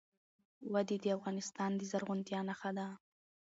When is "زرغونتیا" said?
1.91-2.39